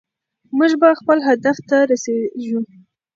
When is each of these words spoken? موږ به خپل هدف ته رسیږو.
موږ 0.57 0.71
به 0.81 0.89
خپل 0.99 1.17
هدف 1.27 1.57
ته 1.69 1.77
رسیږو. 1.89 2.59